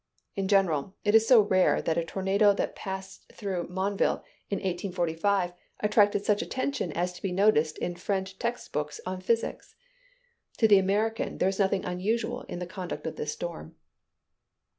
In 0.35 0.47
general, 0.47 0.95
it 1.03 1.13
is 1.13 1.27
so 1.27 1.41
rare 1.41 1.79
that 1.79 1.95
a 1.95 2.03
tornado 2.03 2.53
that 2.53 2.75
passed 2.75 3.31
through 3.31 3.67
Monville 3.67 4.23
in 4.49 4.57
1845 4.57 5.53
attracted 5.81 6.25
such 6.25 6.41
attention 6.41 6.91
as 6.93 7.13
to 7.13 7.21
be 7.21 7.31
noticed 7.31 7.77
in 7.77 7.95
French 7.95 8.39
text 8.39 8.73
books 8.73 8.99
on 9.05 9.21
physics. 9.21 9.75
To 10.57 10.67
the 10.67 10.79
American, 10.79 11.37
there 11.37 11.49
is 11.49 11.59
nothing 11.59 11.85
unusual 11.85 12.41
in 12.49 12.57
the 12.57 12.65
conduct 12.65 13.05
of 13.05 13.15
this 13.15 13.33
storm. 13.33 13.75